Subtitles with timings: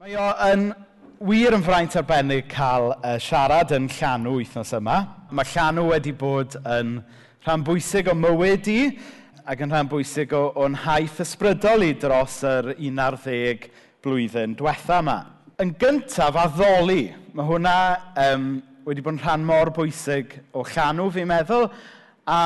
[0.00, 0.62] Mae o yn
[1.28, 4.94] wir yn fraint arbennig cael uh, siarad yn llanw wythnos yma.
[5.28, 6.94] Mae llanw wedi bod yn
[7.44, 8.76] rhan bwysig o mywyd i
[9.44, 13.66] ac yn rhan bwysig o, o'n haith ysbrydol i dros yr 11
[14.00, 15.16] blwyddyn diwetha yma.
[15.60, 17.02] Yn gyntaf, addoli.
[17.36, 17.74] Mae hwnna
[18.22, 18.46] um,
[18.86, 21.66] wedi bod yn rhan mor bwysig o llanw, fi'n meddwl,
[22.24, 22.38] a,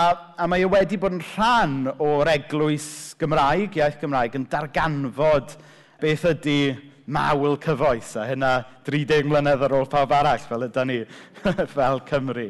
[0.42, 2.88] a mae e wedi bod yn rhan o'r eglwys
[3.22, 5.54] Gymraeg, iaith Gymraeg, yn darganfod
[6.02, 6.58] beth ydy
[7.06, 8.54] mawl cyfoes, a hynna
[8.86, 10.98] 30 mlynedd ar ôl pawb arall, fel ydy ni,
[11.76, 12.48] fel Cymru.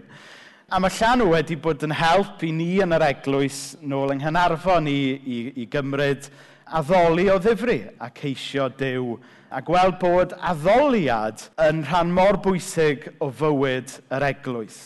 [0.72, 4.88] A mae Llanw wedi bod yn help i ni yn yr eglwys nôl yng Nghanarfon
[4.90, 6.30] i, i, i gymryd
[6.64, 9.18] addoli o ddifri a ceisio dew
[9.54, 14.78] a gweld bod addoliad yn rhan mor bwysig o fywyd yr eglwys.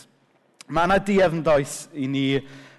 [0.69, 2.25] Mae yna duedd yn does i ni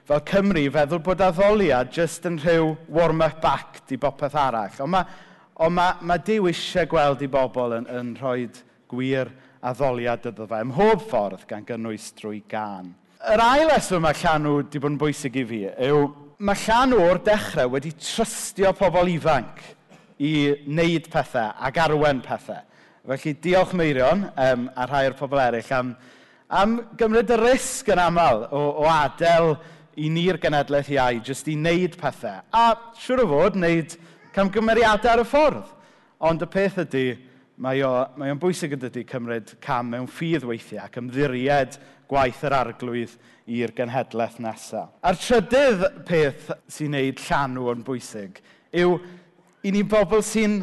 [0.06, 4.76] fel Cymru feddwl bod addoliad jyst yn rhyw warm-up act i bopeth arall.
[4.84, 5.29] Ond mae
[5.60, 8.46] Ond mae, mae Dyw eisiau gweld i bobl yn, yn rhoi
[8.88, 9.28] gwir
[9.60, 10.62] addoliad iddo fe.
[10.64, 12.94] Ym mhob ffordd gan gynnwys drwy gan.
[13.28, 15.58] Yr ail eswm mae llanw wedi bod yn bwysig i fi
[15.90, 16.06] yw
[16.40, 19.60] mae llanw o'r dechrau wedi trystio pobl ifanc
[20.16, 20.32] i
[20.64, 22.62] wneud pethau ac arwen pethau.
[23.10, 25.90] Felly diolch Meirion um, a rhai o'r pobl eraill am,
[26.48, 29.58] am gymryd y risg yn aml o, o adael
[30.00, 32.40] i ni'r genedlaeth iau jyst i wneud pethau.
[32.56, 33.98] A siwr o fod, wneud
[34.36, 35.76] camgymeriadau ar y ffordd.
[36.28, 37.04] Ond y peth ydy,
[37.60, 41.78] mae, o, mae o'n bwysig yn dydy cymryd cam mewn ffydd weithiau ac ymddiried
[42.10, 43.14] gwaith yr arglwydd
[43.50, 44.90] i'r genhedlaeth nesaf.
[45.06, 48.42] A'r trydydd peth sy'n neud llanw yn bwysig
[48.80, 48.98] yw
[49.66, 50.60] i ni bobl sy'n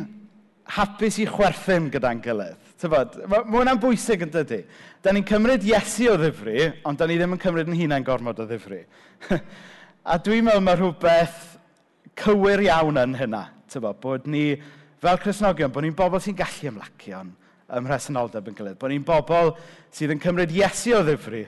[0.78, 2.64] hapus i chwerthin gyda'n gilydd.
[2.78, 4.62] Tyfod, mae hwnna'n bwysig yn dydy.
[5.02, 8.42] Da ni'n cymryd Iesu o ddifri, ond da ni ddim yn cymryd yn hunain gormod
[8.44, 8.84] o ddifri.
[10.12, 11.40] a dwi'n meddwl mae rhywbeth
[12.20, 14.46] cywir iawn yn hynna tyfo, bod ni
[15.02, 17.34] fel Cresnogion, bod ni'n bobl sy'n gallu ymlacion
[17.68, 18.80] ym mhresenoldeb yn gilydd.
[18.80, 19.54] Bod ni'n bobl
[19.94, 21.44] sydd yn cymryd Iesu o ddifri,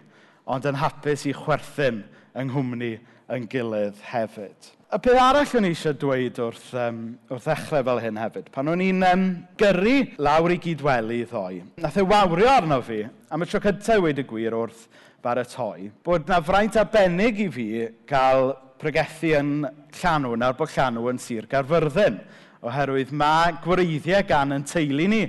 [0.50, 2.04] ond yn hapus i chwerthin
[2.36, 2.98] yng nghwmni
[3.36, 4.74] yn gilydd hefyd.
[4.90, 8.72] Y peth arall o'n i eisiau dweud wrth, um, wrth ddechrau fel hyn hefyd, pan
[8.72, 9.26] o'n i'n um,
[9.62, 14.26] gyrru lawr i gydweli ddoi, nath e wawrio arno fi am y tro cyntaf wedi
[14.26, 14.88] gwir wrth
[15.24, 17.68] baratoi, bod na fraint arbennig i fi
[18.08, 19.54] gael pregethu yn
[20.00, 22.20] Llanw, na'r bod Llanw yn Sir Garfyrddin,
[22.64, 25.24] oherwydd mae gwreiddiau gan yn teulu ni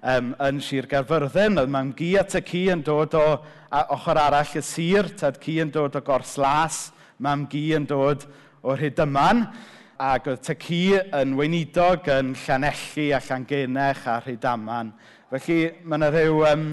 [0.00, 1.60] um, yn Sir Garfyrddin.
[1.60, 3.26] Oedd mam gi at y ci yn dod o
[3.96, 6.86] ochr arall y sir, tad ci yn dod o Gorslas,
[7.20, 8.24] mam gi yn dod
[8.64, 9.44] o Rhydyman,
[10.00, 14.94] ac oedd y ci yn weinidog yn Llanelli a llangenech a Rhydaman.
[15.34, 16.66] Felly mae yna rhyw um,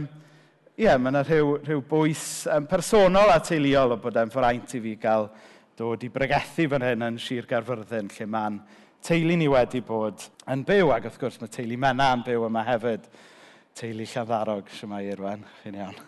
[0.81, 4.79] yeah, mae yna rhyw, rhyw bwys um, personol a teuluol o bod e'n fraint i
[4.81, 5.27] fi gael
[5.77, 8.57] dod i bregethu fan hyn yn Sir Garfyrddin, lle mae'n
[9.05, 12.63] teulu ni wedi bod yn byw, ac wrth gwrs mae teulu mena yn byw yma
[12.65, 13.05] hefyd.
[13.77, 16.01] Teulu Lladdarog, Siamai Irwen, chi'n iawn.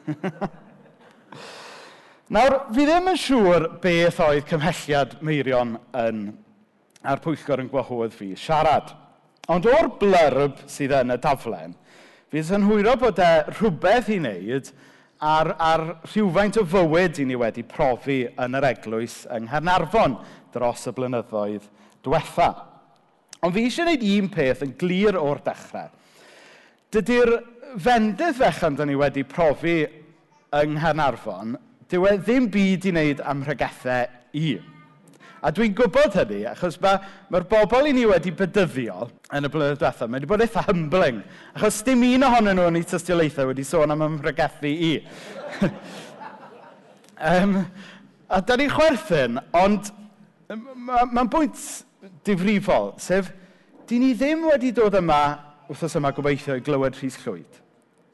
[2.33, 6.25] Nawr, fi ddim yn siŵr beth oedd cymhelliad Meirion yn,
[7.06, 8.89] a'r pwyllgor yn gwahodd fi siarad.
[9.53, 11.78] Ond o'r blyrb sydd yn y daflen,
[12.33, 14.69] Fi yn hwyro bod e rhywbeth i wneud
[15.21, 20.16] ar, ar rhywfaint o fywyd i ni wedi profi yn yr eglwys yng Nghaernarfon
[20.55, 21.67] dros y blynyddoedd
[22.01, 22.47] diwetha.
[23.45, 25.94] Ond fi eisiau gwneud un peth yn glir o'r dechrau.
[26.97, 27.35] Dydy'r
[27.85, 29.77] fendydd fechan da ni wedi profi
[30.57, 31.53] yng Nghaernarfon,
[31.85, 34.09] dyw e ddim byd i wneud am rhygethau
[34.41, 34.55] i.
[35.44, 37.02] A dwi'n gwybod hynny, achos mae'r
[37.34, 41.18] ma, bobl i ni wedi bedyddio yn y blynyddoedd diwethaf, mae wedi bod eitha humbling.
[41.58, 44.94] Achos dim un ohonyn nhw yn ei tystiolaethau wedi sôn am ymhregethu i.
[47.34, 47.58] um,
[48.31, 49.92] a da ni'n chwerthin, ond
[50.54, 51.60] mae'n ma bwynt
[52.24, 53.34] difrifol, sef,
[53.90, 55.20] di ni ddim wedi dod yma
[55.68, 57.60] wrthos yma gobeithio i glywed rhys llwyd.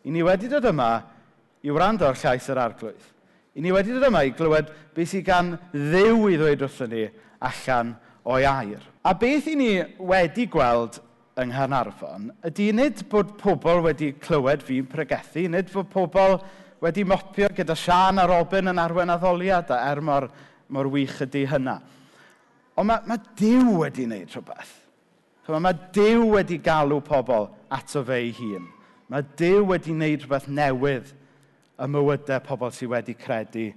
[0.09, 0.91] I ni wedi dod yma
[1.61, 3.05] i wrando ar llais yr arglwydd.
[3.59, 7.01] I ni wedi dod yma i glywed beth sydd gan ddew i ddweud wrthyn ni
[7.43, 7.89] allan
[8.23, 8.85] o'i air.
[9.03, 11.01] A beth i ni wedi gweld
[11.39, 16.37] yng Nghanarfon ydy nid bod pobl wedi clywed fi'n pregethu, nid fod pobl
[16.79, 20.29] wedi mopio gyda Sian a Robin yn arwen addoliad a er mor,
[20.71, 21.81] mor wych ydy hynna.
[22.79, 24.75] Ond mae, mae Dyw wedi wneud rhywbeth.
[25.51, 28.71] Mae, mae Dyw wedi galw pobl ato fe ei hun.
[29.11, 31.11] Mae Dyw wedi wneud rhywbeth newydd
[31.79, 33.69] y mywydau pobl sydd wedi credu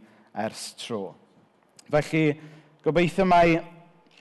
[0.45, 1.13] ers tro.
[1.93, 2.25] Felly,
[2.85, 3.59] gobeithio mai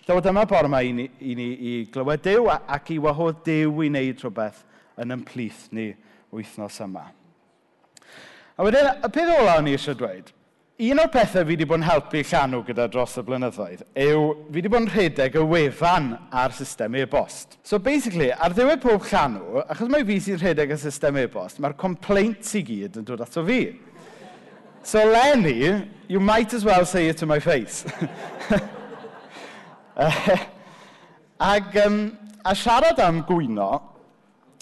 [0.04, 3.72] ddod yma bore yma i ni, i, ni, i glywed Dyw ac i wahodd Dyw
[3.86, 4.62] i wneud rhywbeth
[5.02, 5.92] yn ymplith ni
[6.34, 7.08] wythnos yma.
[8.58, 10.36] A wedyn, y peth ola o'n i eisiau dweud–
[10.82, 14.56] un o'r pethau fi wedi bod yn helpu llanw gyda dros y blynyddoedd yw fi
[14.56, 17.60] wedi bod yn rhedeg y wefan ar system e-bost.
[17.62, 21.78] So basically, ar ddiwedd pob llanw, achos mae fi sy'n rhedeg y system e-bost, mae'r
[21.78, 23.62] complaints i gyd yn dod ato fi.
[24.82, 27.86] So Lenny, you might as well say it to my face.
[30.02, 30.38] Eh,
[31.38, 31.98] ag, um,
[32.48, 33.68] a siarad am gwyno,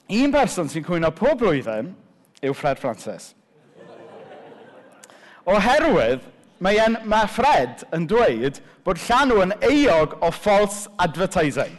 [0.10, 1.94] un person sy'n cwyno pob blwyddyn
[2.42, 3.30] yw Fred Francis.
[5.50, 6.26] Oherwydd,
[6.62, 11.74] mae, en, mae Fred yn dweud bod Llanw yn eog o false advertising.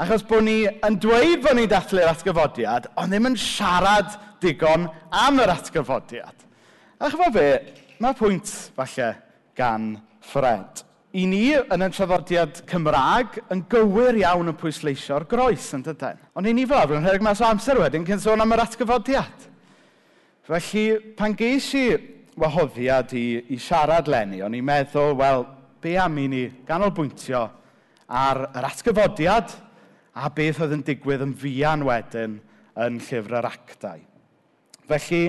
[0.00, 5.38] Achos bod ni yn dweud bod ni'n dathlu'r atgyfodiad, ond ddim yn siarad digon am
[5.40, 6.48] yr atgyfodiad.
[6.98, 7.48] A chyfo fe,
[8.02, 9.12] mae pwynt falle
[9.56, 9.94] gan
[10.24, 10.82] Fred.
[11.14, 16.18] I ni, yn y traddodiad Cymraeg, yn gywir iawn yn pwysleisio'r groes yn dydyn.
[16.34, 19.46] Ond i ni fel, rwy'n rhedeg mas o amser wedyn cyn sôn am yr atgyfodiad.
[20.48, 21.84] Felly, pan geis i
[22.40, 24.42] wahoddiad i, i siarad lenni.
[24.44, 25.46] O'n i'n meddwl, wel,
[25.82, 27.44] be am i ni ganolbwyntio
[28.08, 29.54] ar yr atgyfodiad
[30.14, 32.38] a beth oedd yn digwydd yn fuan wedyn
[32.84, 34.00] yn llyfr yr actau.
[34.88, 35.22] Felly,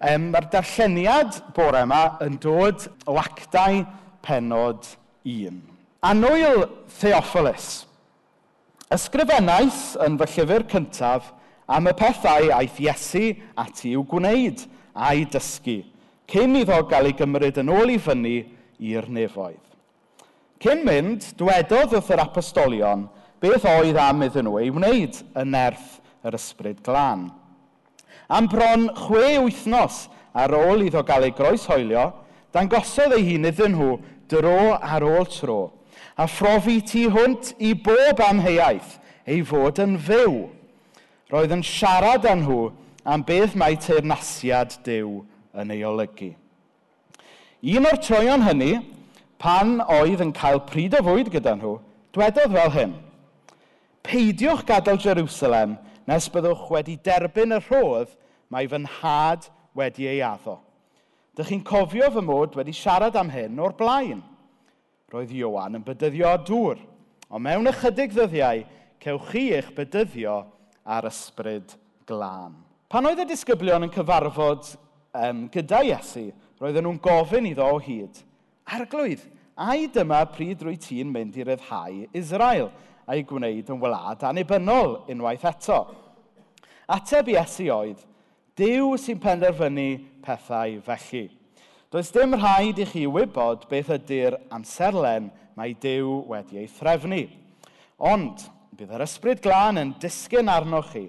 [0.00, 3.82] em, mae'r darlleniad bore yma yn dod o actau
[4.24, 4.86] penod
[5.28, 5.60] 1.
[6.08, 6.64] Anwyl
[7.00, 7.68] Theophilus,
[8.94, 11.32] ysgrifennais yn fy llyfr cyntaf
[11.68, 15.80] am y pethau aeth Iesu ati i'w gwneud a'i dysgu–
[16.28, 18.36] cyn iddo gael ei gymryd yn ôl i fyny
[18.90, 19.64] i'r nefoedd.
[20.62, 23.06] Cyn mynd, dwedodd wrth yr apostolion
[23.40, 27.28] beth oedd am iddyn nhw ei wneud yn nerth yr ysbryd glân.
[28.28, 32.10] Am bron chwe wythnos ar ôl iddo gael ei groeshoelio,
[32.52, 33.94] dangosodd ei hun iddyn nhw
[34.28, 35.60] dro ar ôl tro,
[36.18, 38.98] a phrofi tu hwnt i bob amheuaeth
[39.28, 40.36] ei fod yn fyw.
[41.32, 42.60] Roedd yn siarad â nhw
[43.08, 45.22] am beth mae teirnasiad Dyw
[45.58, 46.30] yn ei olygu.
[47.74, 48.72] Un o'r troion hynny,
[49.38, 51.76] pan oedd yn cael pryd o fwyd gyda nhw,
[52.14, 52.96] dwedodd fel hyn,
[54.08, 55.74] Peidiwch gadael Jerusalem
[56.08, 58.14] nes byddwch wedi derbyn y rhodd
[58.48, 60.54] mae fy nhad wedi ei addo.
[61.36, 64.22] Dych chi'n cofio fy mod wedi siarad am hyn o'r blaen.
[65.12, 66.80] Roedd Iowan yn bydyddio a dŵr,
[67.28, 68.64] ond mewn ychydig ddyddiau,
[69.04, 70.38] cewch chi eich bydyddio
[70.88, 71.76] ar ysbryd
[72.08, 72.56] glân.
[72.88, 74.72] Pan oedd y disgyblion yn cyfarfod
[75.26, 76.28] um, gyda Iesu,
[76.60, 78.20] roedden nhw'n gofyn iddo o hyd,
[78.74, 79.24] arglwydd,
[79.58, 82.70] ai dyma pryd rwy ti'n mynd i ryddhau Israel
[83.08, 85.80] a'i gwneud yn wlad annibynnol unwaith eto?
[86.88, 88.04] Ateb Iesu oedd,
[88.58, 89.90] Dyw sy'n penderfynu
[90.24, 91.28] pethau felly.
[91.94, 97.20] Does dim rhaid i chi wybod beth ydy'r amserlen mae Dyw wedi ei threfnu.
[98.02, 98.42] Ond,
[98.74, 101.04] bydd yr ysbryd glân yn disgyn arnoch chi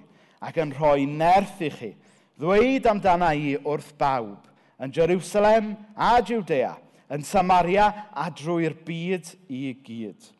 [0.46, 1.90] ac yn rhoi nerth i chi–
[2.40, 4.46] Ddweud amdana i wrth bawb
[4.80, 6.72] yn Jerusalem a Judea,
[7.12, 10.30] yn Samaria a drwy'r byd i gyd.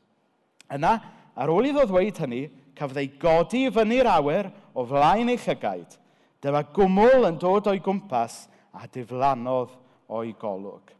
[0.73, 0.95] Yna,
[1.37, 2.45] ar ôl iddo ddweud hynny,
[2.79, 5.99] cafodd ei godi i fyny'r awyr o flaen ei llygaid.
[6.41, 9.75] Dyma gwmwl yn dod o'i gwmpas a diflannodd
[10.09, 10.95] o'i golwg.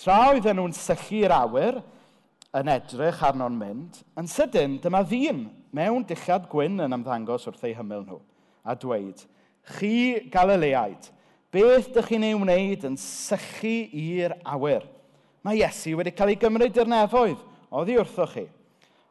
[0.00, 1.82] Tra oedden nhw'n sychu'r awyr
[2.56, 5.44] yn edrych arno'n mynd, yn sydyn dyma ddyn
[5.76, 8.22] mewn dillad gwyn yn ymddangos wrth ei hymyl nhw
[8.64, 9.20] a dweud,
[9.76, 11.10] Chi Galileaid,
[11.52, 14.86] beth ydych chi'n ei wneud yn sychu i'r awyr?
[15.46, 17.40] Mae Iesu wedi cael ei gymryd i'r nefoedd,
[17.72, 18.46] oddi wrthoch chi.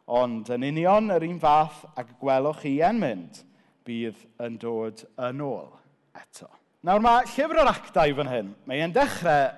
[0.09, 3.44] Ond yn union yr un fath ac gwelwch chi yn mynd,
[3.85, 5.69] bydd yn dod yn ôl
[6.17, 6.50] eto.
[6.85, 9.49] Nawr mae llyfr o'r actau fan hyn, mae e'n dechrau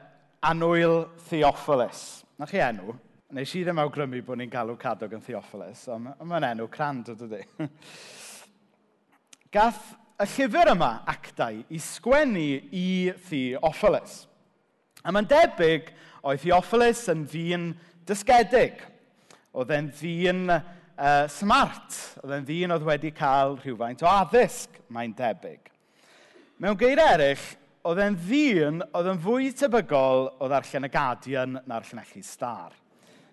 [0.50, 2.22] anwyl Theophilus.
[2.40, 2.96] Na chi enw?
[3.32, 7.16] Nes i ddim awgrymu bod ni'n galw cadog yn Theophilus, ond mae'n enw crand o
[7.20, 7.44] dydy.
[9.56, 12.48] Gath y llyfr yma, actau, i sgwennu
[12.78, 12.88] i
[13.26, 14.26] Theophilus.
[15.02, 15.90] A mae'n debyg
[16.22, 17.72] oedd Theophilus yn ddyn
[18.06, 18.84] dysgedig.
[19.58, 21.96] Oedd e'n ddyn uh, smart.
[22.22, 25.72] Oedd e'n ddyn oedd wedi cael rhywfaint o addysg, mae'n debyg.
[26.62, 27.48] Mewn geir eraill,
[27.90, 32.78] oedd e'n ddyn oedd yn fwy tebygol o ddarllen y Guardian na'r llinellu star.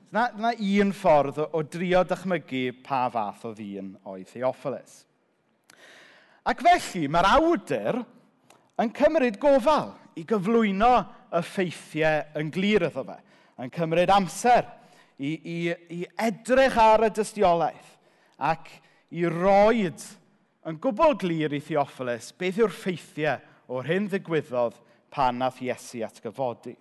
[0.09, 5.03] Dyna, dyna un ffordd o, o drio dychmygu pa fath o ddyn oedd Theophilus.
[6.49, 8.01] Ac felly mae'r awdur
[8.81, 10.93] yn cymryd gofal i gyflwyno
[11.35, 13.19] y ffeithiau yn glir iddo fe.
[13.59, 14.65] Yn cymryd amser
[15.19, 15.59] i, i,
[15.99, 17.95] i edrych ar y dystiolaeth
[18.49, 18.71] ac
[19.13, 20.05] i roed
[20.69, 23.41] yn gwbl glir i Theophilus beth yw'r ffeithiau
[23.75, 24.77] o'r hyn ddigwyddodd
[25.13, 26.75] pan nath Iesu atgyfodi.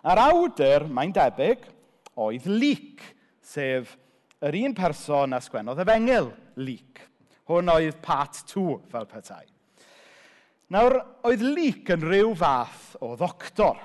[0.00, 1.66] A'r awdur, mae'n debyg,
[2.20, 3.04] oedd Lyc,
[3.44, 3.96] sef
[4.44, 7.09] yr un person a sgwennodd y fengil, Lyc.
[7.50, 9.44] Hwn oedd part 2 fel petai.
[10.70, 13.80] Nawr, oedd Leek yn rhyw fath o ddoctor.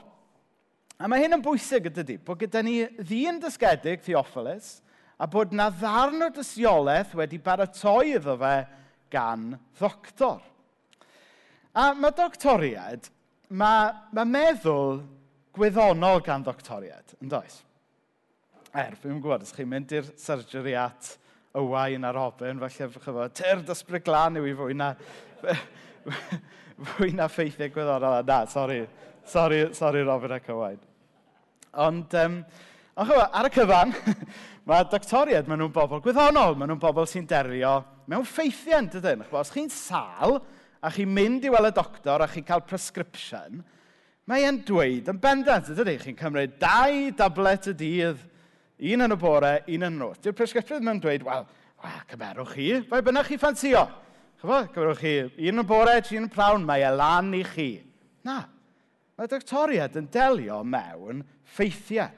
[1.01, 4.77] A mae hyn yn bwysig ydy, bod gyda ni ddyn dysgedig, Theophilus,
[5.17, 8.53] a bod na ddarn o dysiolaeth wedi baratoi iddo fe
[9.11, 10.43] gan ddoctor.
[11.75, 13.09] A mae doctoriad,
[13.49, 15.01] mae, mae meddwl
[15.55, 17.63] gwyddonol gan ddoctoriad, yn does?
[18.75, 21.15] Er, fi'n gwybod, os chi'n mynd i'r surgery at
[21.55, 24.91] ywain ar oben, falle, chyfod, ter dysbryd glan yw i fwy na,
[26.95, 28.19] fwy na ffeithiau gwyddorol.
[28.27, 28.81] Na, sori,
[29.29, 30.81] sori, sori Robin ac ywain.
[31.85, 32.41] Ond, um,
[32.95, 33.95] ond chyfo, ar y cyfan,
[34.67, 37.77] mae doctoriad, maen nhw'n bobl gwyddonol, maen nhw'n bobl sy'n derio
[38.11, 39.25] mewn ffeithiau, yn dydyn.
[39.31, 40.39] Os chi'n sal,
[40.85, 43.63] a chi'n mynd i weld y doctor a chi'n cael prescription,
[44.29, 45.97] mae e'n dweud yn bendant, ydy?
[46.01, 48.31] Chi'n cymryd dau dablet y dydd
[48.75, 50.19] Un yn y bore, un yn y nos.
[50.19, 51.45] Di'r ddim yn dweud, wel,
[51.83, 53.85] wel, cymerwch chi, fe bynnag chi ffansio.
[54.41, 57.69] Chyfo, cymerwch chi, un yn y bore, un yn prawn, mae e lan i chi.
[58.27, 58.41] Na,
[59.15, 61.23] mae doctoriad yn delio mewn
[61.55, 62.11] ffeithiau.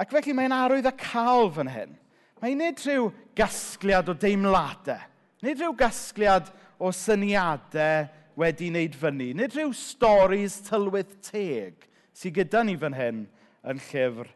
[0.00, 1.92] Ac felly mae'n arwydd y cael fan hyn.
[2.40, 4.96] Mae nid rhyw gasgliad o deimladau,
[5.44, 6.48] nid rhyw gasgliad
[6.80, 8.08] o syniadau
[8.40, 11.84] wedi wneud fyny, nid rhyw storys tylwyth teg
[12.16, 13.26] sydd gyda ni fan hyn
[13.68, 14.30] yn llyfr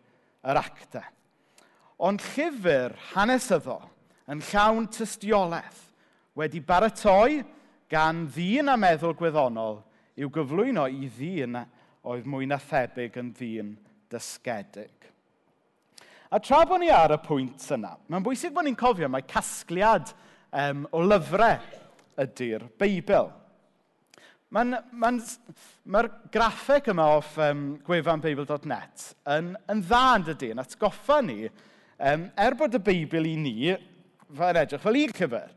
[0.45, 1.07] yr actau.
[2.05, 3.85] Ond llyfr hanesyddol
[4.33, 5.83] yn llawn tystiolaeth
[6.39, 7.43] wedi baratoi
[7.91, 9.79] gan ddyn a meddwl gwyddonol
[10.19, 11.59] i'w gyflwyno i ddyn
[12.05, 13.75] oedd mwy na thebyg yn ddyn
[14.13, 15.11] dysgedig.
[16.35, 20.11] A tra bod ni ar y pwynt yna, mae'n bwysig bod ni'n cofio mai casgliad
[20.51, 21.61] um, o lyfrau
[22.25, 23.31] ydy'r Beibl.
[24.55, 25.11] Mae'r ma
[25.91, 31.49] ma graffeg yma off um, gwefanbeibl.net yn, yn dda yn dydy, yn atgoffa ni,
[31.99, 33.73] um, er bod y Beibl i ni,
[34.39, 35.49] fe'n edrych fel un llyfr,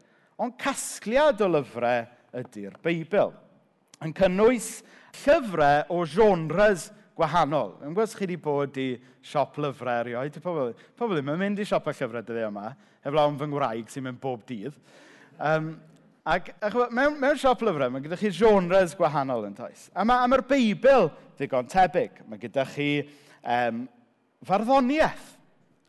[0.42, 2.08] ond casgliad o lyfrau
[2.42, 3.36] ydy'r Beibl.
[4.02, 4.80] Yn cynnwys
[5.22, 6.88] llyfrau o genres
[7.18, 7.76] gwahanol.
[7.86, 8.88] Yn gwrs chi wedi bod i
[9.26, 10.42] siop lyfrau erioed.
[10.42, 12.72] Pobl, pobl ddim yn mynd i siop a llyfrau dyddiau yma,
[13.06, 14.82] heblaw am fy ngwraig sy'n mynd bob dydd.
[15.38, 15.76] Um,
[16.28, 19.86] Ac chwa, mewn, mewn siop lyfrau, mae gyda chi genres gwahanol yn toes.
[19.96, 21.08] A mae'r ma Beibl
[21.40, 22.18] ddigon tebyg.
[22.28, 22.90] Mae gyda chi
[23.48, 23.86] um,
[24.48, 25.30] farddoniaeth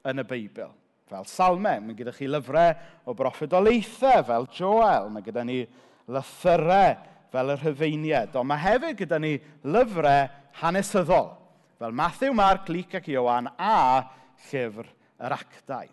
[0.07, 0.71] yn y Beibl,
[1.11, 1.83] fel salmau.
[1.83, 2.71] Mae gyda chi lyfrau
[3.03, 5.11] o broffedolaethau, fel Joel.
[5.11, 5.65] Mae gyda ni
[6.07, 6.95] lythyrau
[7.35, 8.39] fel y rhyfeiniad.
[8.39, 9.35] Ond mae hefyd gyda ni
[9.67, 10.31] lyfrau
[10.63, 11.33] hanesyddol,
[11.83, 14.07] fel Matthew, Mark, Luc ac Iowan a
[14.53, 14.87] llyfr
[15.19, 15.91] yr actau.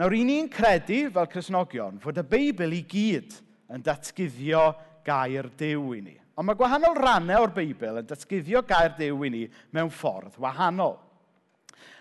[0.00, 3.36] Nawr, i ni'n credu fel Cresnogion fod y Beibl i gyd
[3.74, 4.70] yn datguddio
[5.06, 6.16] gair dew i ni.
[6.36, 9.46] Ond mae gwahanol rannau o'r Beibl yn datguddio gair dew i ni
[9.76, 10.96] mewn ffordd wahanol.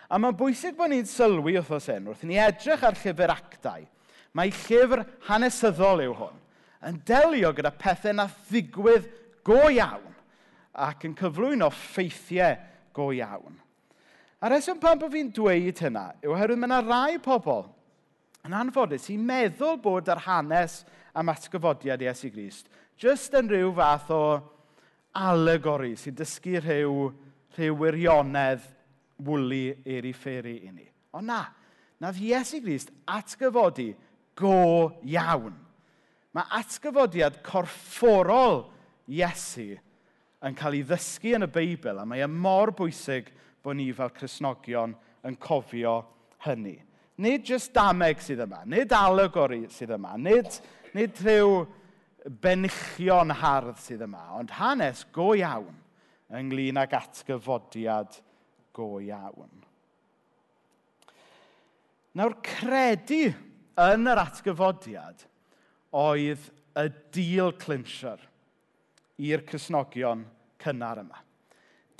[0.09, 3.83] A mae'n bwysig bod ni'n sylwi wrthos hyn wrth i ni edrych ar llyfr actau.
[4.33, 6.37] Mae llyfr hanesyddol yw hwn,
[6.89, 9.09] yn delio gyda pethau na ddigwydd
[9.45, 10.15] go iawn
[10.79, 12.57] ac yn cyflwyno ffeithiau
[12.95, 13.57] go iawn.
[14.39, 17.67] A reswm pan bod fi'n dweud hynna yw oherwydd mae yna rai pobl
[18.47, 20.79] yn anffodus sy'n meddwl bod yr hanes
[21.13, 22.69] am atgyfodiad Iesu Grist.
[22.99, 24.23] Just yn rhyw fath o
[25.19, 27.09] alegori sy'n dysgu rhyw,
[27.57, 28.65] rhyw wirionedd
[29.25, 30.87] wwli i fferi i ni.
[31.17, 31.43] Ond na,
[31.99, 33.91] nath Iesu Grist atgyfodi
[34.39, 35.55] go iawn.
[36.35, 38.67] Mae atgyfodiad corfforol
[39.09, 39.73] Iesu
[40.45, 43.31] yn cael ei ddysgu yn y Beibl a mae e mor bwysig
[43.63, 44.93] bod ni fel Cresnogion
[45.27, 45.97] yn cofio
[46.45, 46.77] hynny.
[47.19, 50.47] Nid jyst dameg sydd yma, nid alegori sydd yma, nid
[50.97, 51.65] Nid rhyw
[52.41, 55.77] benichion hardd sydd yma, ond hanes go iawn
[56.35, 58.19] ynglyn ag atgyfodiad
[58.75, 59.51] go iawn.
[62.17, 63.29] Nawr credu
[63.79, 65.23] yn yr atgyfodiad
[65.95, 68.21] oedd y deal clincher
[69.19, 70.25] i'r cysnogion
[70.61, 71.21] cynnar yma.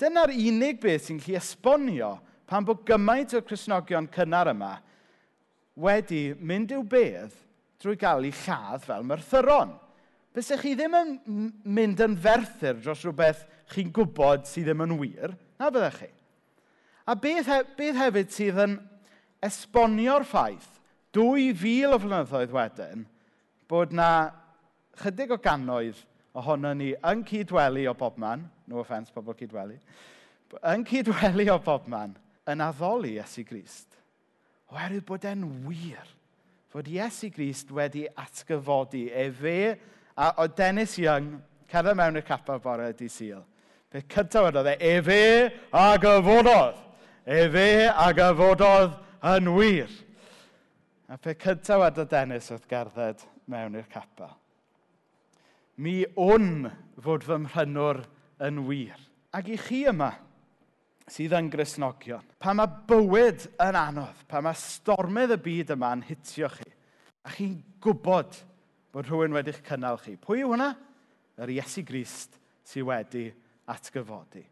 [0.00, 2.14] Dyna'r unig beth sy'n gallu esbonio
[2.48, 4.72] pan bod gymaint o'r Cresnogion cynnar yma
[5.80, 7.34] wedi mynd i'w bedd
[7.80, 9.72] drwy gael ei lladd fel myrthyron.
[10.36, 11.14] Bysech chi ddim yn
[11.64, 16.10] mynd yn ferthyr dros rhywbeth chi'n gwybod sydd ddim yn wir, na byddech chi.
[17.10, 18.76] A beth, he, beth hefyd sydd yn
[19.42, 20.68] esbonio'r ffaith,
[21.16, 23.02] dwy fil o flynyddoedd wedyn,
[23.70, 24.10] bod na
[25.00, 26.04] chydig o gannoedd
[26.38, 29.80] ohono ni yn cydweli o bobman, no offence pobl cydweli,
[30.70, 32.14] yn cydweli o bobman
[32.50, 33.88] yn addoli Iesu Grist.
[34.70, 36.19] Oherwydd bod e'n wir
[36.70, 39.56] fod Iesu Grist wedi atgyfodi e fe
[40.16, 43.42] a o Dennis Young cerdded mewn i'r capa bore di syl.
[43.90, 45.22] Fe cyntaf wedodd e, e fe
[45.74, 46.78] a gyfododd.
[47.26, 48.94] E fe a gyfododd
[49.32, 49.90] yn wir.
[51.10, 54.30] A pe cyntaf wedodd Dennis wrth gerdded mewn i'r capa.
[55.80, 56.68] Mi wn
[57.02, 58.04] fod fy mhrynwr
[58.46, 58.98] yn wir.
[59.34, 60.12] Ac i chi yma,
[61.10, 62.22] sydd yn grisnogion.
[62.38, 66.68] Pa mae bywyd yn anodd, pa mae stormydd y byd yma'n hitio chi,
[67.26, 68.38] a chi'n gwybod
[68.94, 70.16] bod rhywun wedi'ch cynnal chi.
[70.20, 70.70] Pwy yw hwnna?
[71.40, 73.26] Yr Iesu Grist sydd wedi
[73.70, 74.44] atgyfodi.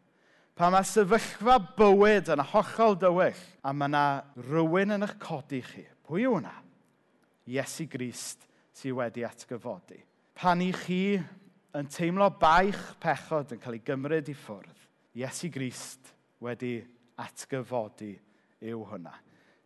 [0.59, 4.05] Pa mae sefyllfa bywyd yn hollol dywyll, a mae yna
[4.49, 5.87] rhywun yn eich codi chi.
[6.09, 6.55] Pwy yw hwnna?
[7.49, 10.03] Iesu Grist sydd wedi atgyfodi.
[10.39, 11.19] Pan i chi
[11.79, 14.87] yn teimlo baich pechod yn cael ei gymryd i ffwrdd,
[15.19, 16.79] Iesu Grist wedi
[17.19, 18.13] atgyfodi
[18.69, 19.15] yw hwnna.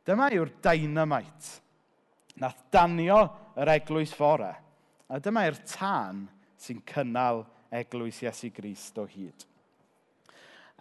[0.07, 1.59] Dyma yw'r dynamite.
[2.41, 3.21] Nath danio
[3.61, 4.53] yr eglwys fore.
[5.13, 6.25] A dyma yw'r tân
[6.63, 9.47] sy'n cynnal eglwys Iesu Grist o hyd.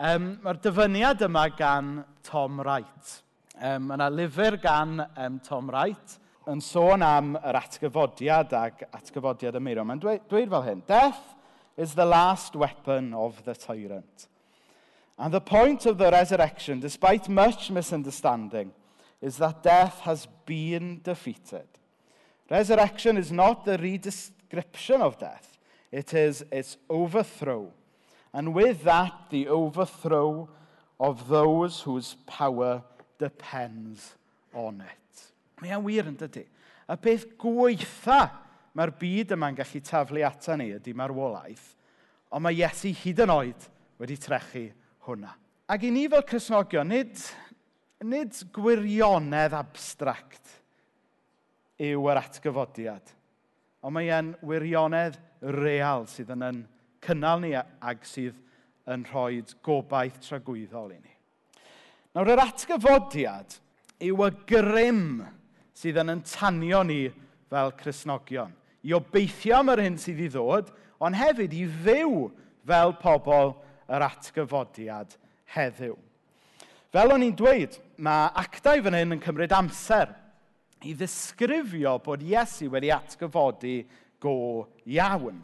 [0.01, 3.19] Um, Mae'r dyfyniad yma gan Tom Wright.
[3.59, 6.17] Um, mae yna lyfr gan um, Tom Wright
[6.49, 9.85] yn sôn am yr atgyfodiad ac atgyfodiad y meiro.
[9.85, 11.21] Mae'n dweud, dweud fel hyn, Death
[11.77, 14.30] is the last weapon of the tyrant.
[15.17, 18.71] And the point of the resurrection, despite much misunderstanding,
[19.21, 21.67] is that death has been defeated.
[22.49, 25.57] Resurrection is not the redescription of death,
[25.91, 27.71] it is its overthrow.
[28.33, 30.49] And with that, the overthrow
[30.99, 32.83] of those whose power
[33.19, 34.15] depends
[34.53, 34.97] on it.
[35.61, 36.45] Mae e'n wir yn dydy.
[36.89, 38.21] Y beth gweitha
[38.73, 41.73] mae'r byd yma'n gallu taflu ata ni ydy marwolaeth,
[42.31, 43.67] ond mae Iesu hyd yn oed
[44.01, 44.69] wedi trechu
[45.05, 45.33] hwnna.
[45.71, 47.15] Ac i ni fel Cresnogion, nid,
[48.03, 50.57] nid gwirionedd abstract
[51.81, 53.13] yw yr atgyfodiad,
[53.81, 55.17] ond mae e'n wirionedd
[55.61, 56.61] real sydd yn yn
[57.01, 58.37] cynnal ni ag sydd
[58.91, 61.15] yn rhoi gobaith tragwyddol i ni.
[62.13, 63.57] Nawr, yr atgyfodiad
[64.03, 65.05] yw y grym
[65.77, 67.05] sydd yn tanio ni
[67.51, 68.53] fel Cresnogion.
[68.85, 70.69] I obeithio am yr hyn sydd i ddod,
[71.01, 72.27] ond hefyd i fyw
[72.67, 73.55] fel pobl
[73.91, 75.13] yr atgyfodiad
[75.55, 75.97] heddiw.
[76.91, 80.11] Fel o'n i'n dweud, mae actau fan hyn yn cymryd amser
[80.83, 83.77] i ddisgrifio bod Iesu wedi atgyfodi
[84.21, 85.39] go iawn.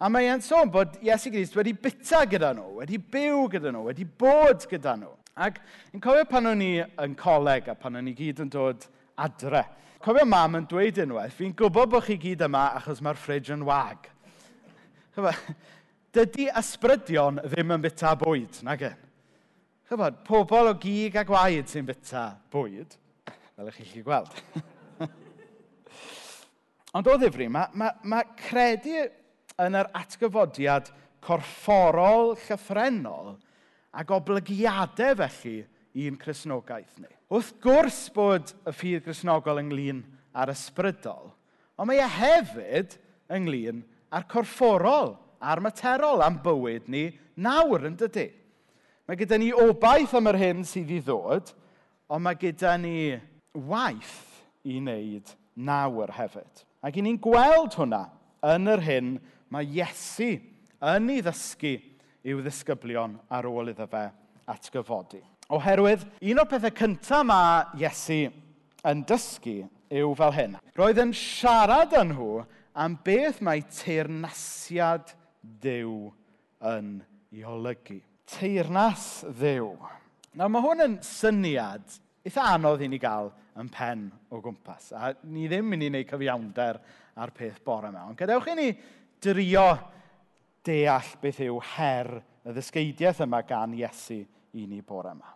[0.00, 3.86] A mae e'n sôn bod Iesu Grist wedi bita gyda nhw, wedi byw gyda nhw,
[3.88, 5.12] wedi bod gyda nhw.
[5.36, 5.60] Ac
[5.92, 8.86] yn cofio pan o'n i yn coleg a pan o'n i gyd yn dod
[9.20, 9.64] adre.
[10.04, 13.64] Cofio mam yn dweud unwaith, fi'n gwybod bod chi gyd yma achos mae'r ffridge yn
[13.68, 14.08] wag
[16.16, 18.92] dydy ysbrydion ddim yn bita bwyd, nag e?
[19.90, 22.94] Chybod, pobl o gig a gwaed sy'n bita bwyd,
[23.52, 24.32] fel ych chi'n chi gweld.
[26.96, 29.02] Ond o ddifri, mae ma, ma credu
[29.60, 30.88] yn yr atgyfodiad
[31.26, 33.34] corfforol, llyffrennol
[33.96, 35.58] ac oblygiadau felly
[36.00, 37.12] i'n chrysnogaeth ni.
[37.28, 40.00] Wrth gwrs bod y ffydd chrysnogol ynglyn
[40.36, 41.28] â'r ysbrydol,
[41.76, 42.96] ond mae e hefyd
[43.36, 43.84] ynglyn
[44.16, 48.28] â'r corfforol armaterol am bywyd ni nawr, yn dydy.
[49.06, 51.52] Mae gyda ni obaith am yr hyn sydd i ddod,
[52.10, 53.14] ond mae gyda ni
[53.54, 54.16] waith
[54.66, 56.64] i wneud nawr hefyd.
[56.82, 58.04] Ac i ni'n gweld hwnna
[58.54, 59.12] yn yr hyn
[59.52, 60.36] mae Iesu
[60.86, 61.76] yn ei ddysgu
[62.26, 64.08] i'w ddisgyblion ar ôl iddo fe
[64.50, 65.22] atgyfodi.
[65.54, 68.26] Oherwydd, un o'r pethau cyntaf mae Iesu
[68.86, 69.60] yn dysgu
[69.94, 70.56] yw fel hyn.
[70.78, 72.42] Roedd yn siarad â nhw
[72.76, 75.14] am beth mae teirnasiad
[75.62, 75.94] Dyw
[76.70, 76.90] yn
[77.32, 78.00] ei olygu.
[78.26, 79.70] Teirnas Ddyw.
[80.36, 84.90] Nawr mae hwn yn syniad eitha anodd i ni gael yn pen o gwmpas.
[84.92, 86.80] A ni ddim mynd i wneud cyfiawnder
[87.16, 88.04] ar peth bore yma.
[88.10, 88.68] Ond gadewch i ni
[89.22, 89.68] drio
[90.66, 94.20] deall beth yw her y ddysgeidiaeth yma gan Iesu
[94.56, 95.32] i ni bore yma.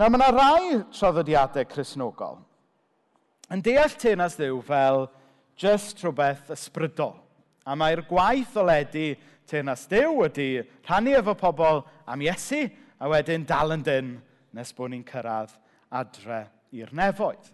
[0.00, 2.40] Nawr mae yna rai traddodiadau chrysnogol
[3.50, 5.08] yn deall tenas ddiw fel
[5.58, 7.16] just rhywbeth ysbrydol.
[7.68, 9.12] A mae'r gwaith oledu
[9.50, 10.50] teyrnas Duw wedi
[10.86, 12.64] rhannu efo pobl am Iesu
[13.00, 14.12] a wedyn dal yn dyn
[14.56, 15.52] nes bod ni'n cyrraedd
[15.90, 16.44] adre
[16.74, 17.50] i'r nefoedd.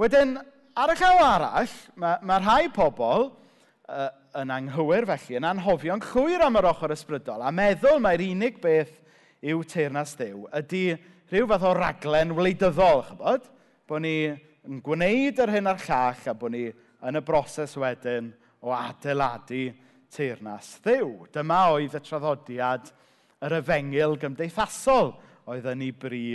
[0.00, 0.34] Wedyn,
[0.74, 6.44] ar y llaw arall, mae, mae rhai pobl uh, yn anghywir felly, yn anhofio'n chwyr
[6.46, 8.94] am yr ochr ysbrydol, a meddwl mae'r unig beth
[9.42, 10.84] yw teirnas Dduw ydy
[11.32, 13.48] rhyw fath o raglen wleidyddol, chybod?
[13.88, 14.16] Bod ni
[14.68, 16.66] yn gwneud yr hyn a'r llall a bod ni
[17.02, 18.30] yn y broses wedyn
[18.62, 19.66] o adeiladu
[20.12, 21.28] teirnas ddiw.
[21.34, 22.90] Dyma oedd y traddodiad
[23.42, 25.12] yr efengil gymdeithasol
[25.50, 26.26] oedd yn ei bri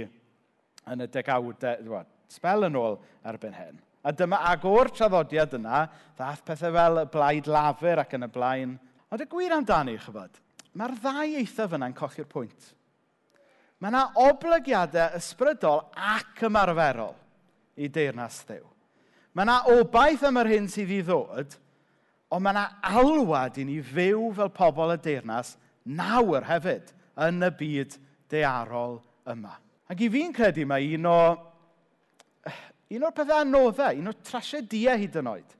[0.88, 3.78] yn y degawdau, spel yn ôl erbyn hyn.
[4.08, 5.84] A dyma, ag o'r traddodiad yna,
[6.16, 8.76] ddath pethau fel y blaid lafur ac yn y blaen.
[9.12, 10.40] Ond y gwir amdani, chyfod,
[10.80, 12.72] mae'r ddau eithaf yna'n colli'r pwynt.
[13.78, 17.14] Mae yna oblygiadau ysbrydol ac ymarferol
[17.78, 18.64] i deyrnas ddew.
[19.38, 21.58] Mae yna obaith am yr hyn sydd i ddod,
[22.34, 22.66] Ond mae yna
[23.00, 25.54] alwad i ni fyw fel pobl y deyrnas
[25.88, 26.92] nawr hefyd
[27.28, 27.96] yn y byd
[28.32, 28.98] dearol
[29.32, 29.54] yma.
[29.88, 31.20] Ac i fi'n credu mae un o...
[32.88, 35.56] Un o'r pethau anoddau, un o'r trasiediau hyd yn oed,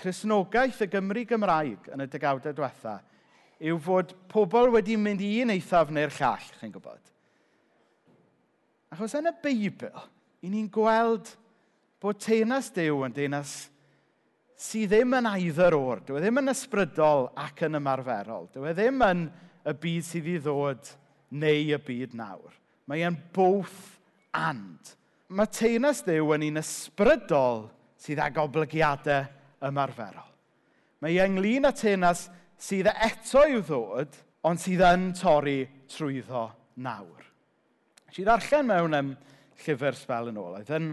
[0.00, 2.94] Cresnogaeth y Gymru Gymraeg yn y degawdau diwetha,
[3.60, 7.12] yw fod pobl wedi mynd i un eithaf neu'r llall, chi'n gwybod.
[8.96, 10.08] Achos yn y Beibl,
[10.40, 11.34] i ni'n gweld
[12.02, 13.52] bod teunas Dyw yn deunas
[14.62, 16.02] sydd ddim yn either or.
[16.06, 18.48] Dwi e ddim yn ysbrydol ac yn ymarferol.
[18.54, 19.24] Dwi e ddim yn
[19.66, 20.92] y byd sydd i ddod
[21.42, 22.54] neu y byd nawr.
[22.90, 23.98] Mae e'n both
[24.36, 24.94] and.
[25.32, 27.66] Mae teunas Dyw yn un ysbrydol
[28.02, 29.26] sydd ag oblygiadau
[29.66, 30.28] ymarferol.
[31.02, 32.28] Mae ynglyn â teunas
[32.62, 34.14] sydd eto i'w ddod,
[34.46, 36.46] ond sydd yn torri trwyddo
[36.82, 37.26] nawr.
[38.12, 39.14] Si ddarllen mewn am
[39.64, 40.58] llyfr sbel yn ôl.
[40.58, 40.92] Oedd yn,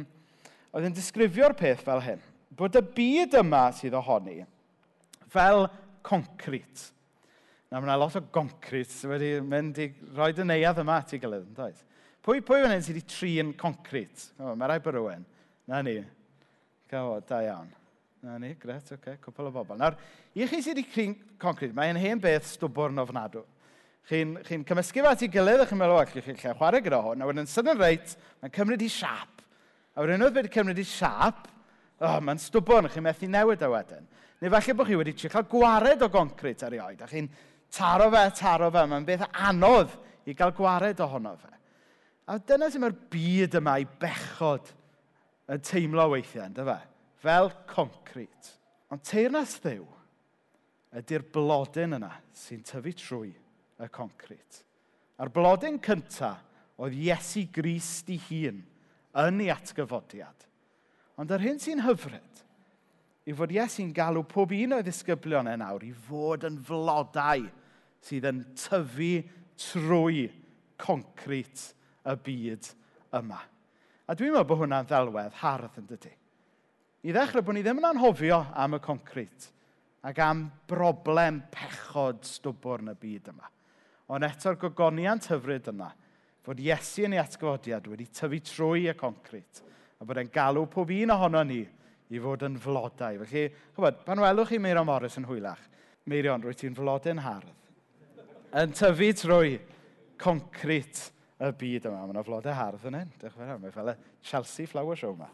[0.71, 2.21] oedd yn disgrifio'r peth fel hyn
[2.59, 4.41] bod y byd yma sydd ohoni
[5.31, 5.67] fel
[6.05, 6.89] concrit.
[7.69, 11.21] Na, mae yna lot o concrit wedi mynd i roi y neuad yma at ei
[11.21, 11.83] gilydd, yn dweud.
[12.25, 14.29] Pwy, pwy fan hyn sydd wedi trin concrit?
[14.41, 15.27] O, mae rai byrwy'n.
[15.69, 15.99] Na ni.
[16.89, 17.69] Gawo, da iawn.
[18.25, 19.77] Na ni, gret, oce, okay, cwpl o bobl.
[19.79, 19.95] Nawr,
[20.33, 23.45] i chi sydd wedi cryn concret, mae'n hen beth stwbwrn ofnadw.
[24.09, 27.03] Chi'n chi, cymysgu fe at ei gilydd, a chi'n meddwl, well, chi'n lle chwarae gyda
[27.05, 29.45] hwn, a wedyn sydyn reit, mae'n cymryd i siap.
[29.93, 31.45] A wedyn oedd wedi cymryd i siap,
[31.99, 34.07] oh, mae'n stwbwn, chi'n methu newid o wedyn.
[34.39, 37.27] Neu falle bod chi wedi trio cael gwared o goncrit erioed, a chi'n
[37.75, 39.95] taro fe, taro fe, mae'n beth anodd
[40.29, 41.51] i gael gwared ohono fe.
[42.29, 44.71] A dyna sy'n mae'r byd yma i bechod
[45.49, 46.79] yn teimlo weithiau, ynddo fe?
[47.19, 48.53] Fel concrit.
[48.93, 49.85] Ond teirnas ddiw
[50.99, 53.31] ydy'r blodyn yna sy'n tyfu trwy
[53.79, 54.63] y concrit.
[55.19, 56.45] A'r blodyn cyntaf
[56.79, 58.61] oedd Iesu Grist i hun
[59.19, 60.48] yn ei atgyfodiad
[61.19, 62.43] Ond yr hyn sy'n hyfryd
[63.27, 67.43] yw fod Iesu'n galw pob un o'i ddisgyblion e nawr i fod yn flodau
[68.07, 69.11] sydd yn tyfu
[69.59, 70.23] trwy
[70.79, 71.65] concrit
[72.07, 72.71] y byd
[73.19, 73.41] yma.
[74.07, 76.13] A dwi'n meddwl bod hwnna'n ddelwedd hardd yn dydy.
[77.03, 79.51] I ddechrau bod ni ddim yn anhofio am y concrit
[80.07, 83.51] ac am broblem pechod stwbwrn y byd yma.
[84.09, 85.91] Ond eto'r gogoniant hyfryd yna,
[86.47, 89.65] fod Iesu yn ei atgyfodiad wedi tyfu trwy y concrit–
[89.99, 91.59] a bod e'n galw pob un ohono ni
[92.09, 93.19] i fod yn flodau.
[93.25, 95.61] Felly, chybod, pan welwch chi Meirion Morris yn hwylach,
[96.09, 97.51] Meirion, rwy ti'n flodau'n hardd.
[98.57, 99.59] Yn tyfu trwy
[100.19, 101.09] concret
[101.39, 101.99] y byd yma.
[102.07, 103.11] Mae yna flodau hardd yn hyn.
[103.21, 105.29] Dech chi'n Mae fel y Chelsea Flower Show yma.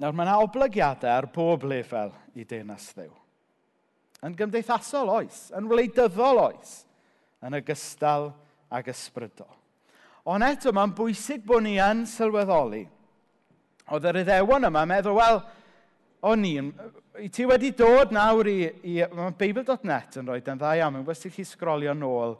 [0.00, 3.12] Nawr, mae yna oblygiadau ar bob lefel i denas ddew.
[4.24, 6.78] Yn gymdeithasol oes, yn wleidyddol oes,
[7.44, 8.30] yn ogystal
[8.72, 9.52] ag ysbrydol.
[10.26, 12.82] Ond eto, mae'n bwysig bod ni yn sylweddoli.
[13.94, 15.38] Oedd yr iddewon yma yn meddwl, wel,
[16.26, 16.56] o ni,
[17.22, 18.58] i ti wedi dod nawr i...
[18.90, 22.34] i mae Bible.net yn rhoi yn dda iawn, mae'n gwestiwn chi sgrolio nôl.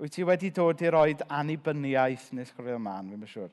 [0.00, 3.50] Wyt ti wedi dod i roi annibyniaeth, neu sgrolio man, fi'n siŵr.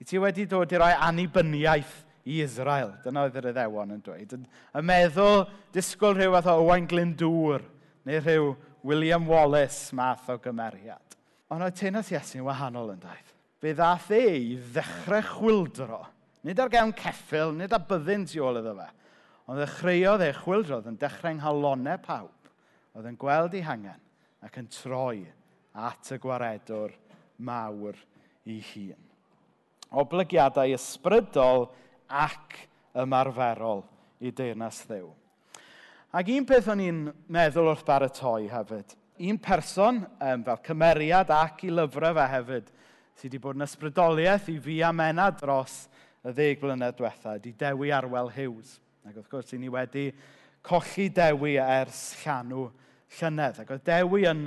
[0.00, 1.92] I ti wedi dod i roi annibyniaeth
[2.24, 2.94] i Israel.
[3.04, 4.34] Dyna oedd yr iddewon yn dweud.
[4.38, 4.48] Yn,
[4.80, 5.44] yn meddwl
[5.76, 7.68] disgwyl rhyw fath o Owain Glyndŵr
[8.08, 8.50] neu rhyw
[8.90, 11.09] William Wallace math o gymeriad.
[11.50, 13.34] Ond oedd tenas Iesu'n wahanol yn daeth.
[13.60, 16.04] Fe ddath e i ddechrau chwildro.
[16.46, 18.86] Nid ar gawn ceffil, nid ar byddyn tu ôl iddo fe.
[19.50, 22.50] Ond ddechreuodd e chwildro, oedd yn dechrau nghalonau pawb.
[22.94, 23.98] Oedd yn gweld ei hangen
[24.46, 25.26] ac yn troi
[25.76, 26.94] at y gwaredwr
[27.44, 27.98] mawr
[28.46, 29.02] ei hun.
[30.00, 31.66] Oblygiadau ysbrydol
[32.06, 32.56] ac
[33.02, 33.82] ymarferol
[34.22, 35.10] i deyrnas ddew.
[36.14, 41.66] Ac un peth o'n i'n meddwl wrth baratoi hefyd un person um, fel cymeriad ac
[41.68, 42.70] i lyfrau fe hefyd
[43.20, 45.82] sydd wedi bod yn ysbrydoliaeth i fi a mena dros
[46.24, 48.78] y ddeg blynedd diwetha, di Dewi Arwel Hughes.
[49.04, 50.06] Ac wrth gwrs, ni wedi
[50.64, 52.66] colli Dewi ers llanw
[53.18, 53.60] llynedd.
[53.62, 54.42] Ac oedd Dewi yn,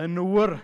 [0.00, 0.56] yn ŵr,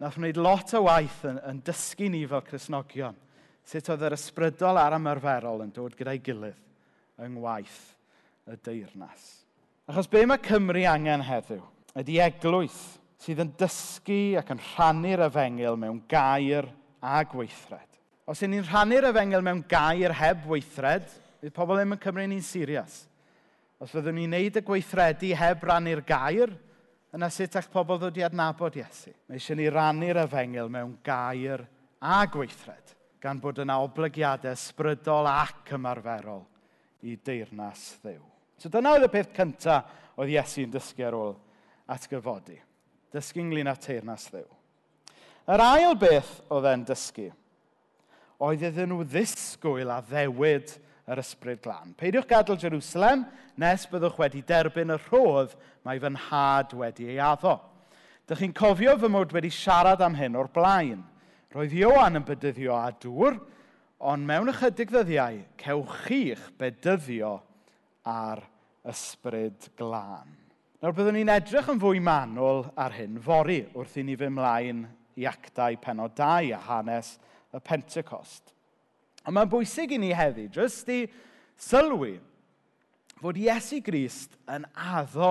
[0.00, 3.16] nath wneud lot o waith yn, yn dysgu ni fel Cresnogion.
[3.64, 6.60] Sut oedd yr ysbrydol a'r ymarferol yn dod gyda'i gilydd
[7.24, 7.80] yng ngwaith
[8.50, 9.30] y deyrnas.
[9.88, 11.62] Achos be mae Cymru angen heddiw?
[11.98, 12.76] ydy eglwys
[13.22, 16.66] sydd yn dysgu ac yn rhannu'r efengil mewn gair
[17.04, 17.90] a gweithred.
[18.28, 21.06] Os y'n ni'n rhannu'r efengil mewn gair heb weithred,
[21.40, 23.04] bydd pobl ddim yn cymryd ni'n sirius.
[23.80, 26.52] Os fyddwn ni'n neud y gweithredu heb rannu'r gair,
[27.14, 29.12] yna sut eich pobl ddod i adnabod Iesu.
[29.28, 31.62] Mae eisiau ni rannu'r efengil mewn gair
[32.00, 36.42] a gweithred, gan bod yna oblygiadau sbrydol ac ymarferol
[37.04, 38.22] i deyrnas ddew.
[38.58, 41.34] So dyna oedd y peth cyntaf oedd Iesu'n dysgu ar ôl
[41.90, 42.58] atgyfodi.
[43.14, 44.46] Dysgu ynglyn â teirnas ddew.
[45.50, 47.30] Yr ail beth oedd e'n dysgu
[48.42, 50.74] oedd iddyn nhw ddisgwyl a ddewyd
[51.10, 51.94] yr ysbryd glan.
[51.98, 53.24] Peidiwch gadael Jerusalem
[53.60, 55.54] nes byddwch wedi derbyn y rhodd
[55.86, 57.58] mae fy nhad wedi ei addo.
[58.28, 61.02] Dych chi'n cofio fy mod wedi siarad am hyn o'r blaen.
[61.54, 63.36] Roedd Ioan yn bedyddio a dŵr,
[64.04, 67.36] ond mewn ychydig ddyddiau, cewch chi'ch bedyddio
[68.10, 68.42] ar
[68.90, 70.43] ysbryd glân.
[70.84, 74.82] Nawr, byddwn ni'n edrych yn fwy manwl ar hyn fori wrth i ni fy mlaen
[75.16, 77.14] i actau penod 2 a hanes
[77.56, 78.52] y Pentecost.
[79.24, 80.98] Ond mae'n bwysig i ni heddi, jyst i
[81.56, 82.18] sylwi
[83.16, 85.30] fod Iesu Grist yn addo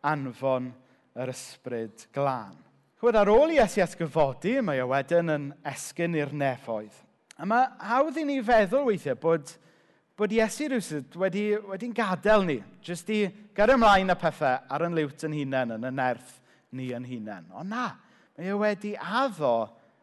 [0.00, 0.70] anfon
[1.20, 2.56] yr ysbryd glân.
[2.96, 6.96] Chwyd ar ôl i Iesu esgyfodi, mae o wedyn yn esgyn i'r nefoedd.
[7.36, 9.52] A mae hawdd i ni feddwl weithiau bod
[10.18, 13.24] bod Iesu rhywsyd wedi, wedi'n gadael ni, jyst i
[13.56, 16.36] gadael ymlaen y pethau ar yn liwt yn hunain, yn y nerth
[16.74, 17.48] ni yn hunain.
[17.50, 17.88] Ond na,
[18.38, 19.56] mae e wedi addo,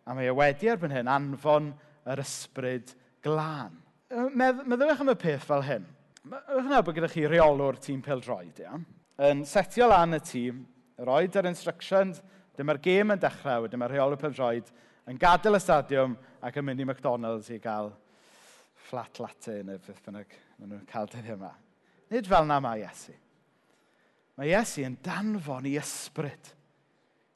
[0.03, 1.71] a mae e wedi erbyn hyn anfon
[2.11, 2.91] yr ysbryd
[3.23, 3.79] glân.
[4.11, 5.87] Meddylwch am y peth fel hyn.
[6.27, 8.75] Ych yna bod gyda chi reolwr tîm peldroed, ia?
[9.31, 10.61] Yn setio lan y tîm,
[11.07, 12.19] roed yr instructions,
[12.59, 14.67] dyma'r gêm yn dechrau, dyma'r rheolwr peldroed,
[15.07, 17.93] yn gadael y stadiwm ac yn mynd i McDonald's i gael
[18.91, 21.51] flat latte neu beth bynnag maen nhw'n cael dyddiau yma.
[22.11, 23.15] Nid fel na mae Iesu.
[24.37, 26.51] Mae Iesu yn danfon i ysbryd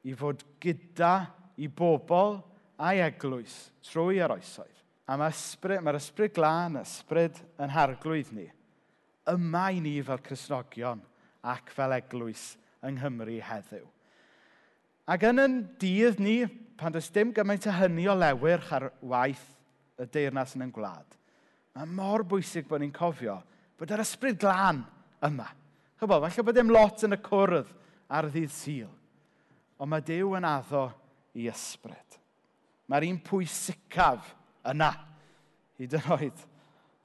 [0.05, 1.15] i fod gyda
[1.61, 2.37] i bobl
[2.75, 3.55] a'i eglwys
[3.87, 4.75] trwy yr oesoedd.
[5.05, 8.47] A mae'r ysbryd, mae ysbryd glân, ysbryd yn harglwydd ni.
[9.29, 11.03] Yma i ni fel Cresnogion
[11.45, 13.85] ac fel eglwys yng Nghymru heddiw.
[15.05, 16.39] Ac yn yn dydd ni,
[16.77, 19.45] pan does dim gymaint o hynny o lewyrch ar waith
[20.01, 21.17] y deyrnas yn yn gwlad,
[21.75, 23.35] Mae mor bwysig bod ni'n cofio
[23.75, 24.79] bod yr ysbryd glân
[25.27, 25.47] yma.
[25.99, 27.71] Chybod, falle bod dim lot yn y cwrdd
[28.15, 28.91] ar ddydd syl.
[29.79, 30.85] Ond mae Dyw yn addo
[31.35, 32.19] i ysbryd.
[32.87, 34.31] Mae'r un pwysicaf
[34.71, 34.91] yna
[35.79, 36.43] hyd yn oed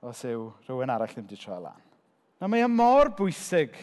[0.06, 1.86] os yw rhywun arall ddim wedi troi lan.
[2.40, 3.74] Na mae y mor bwysig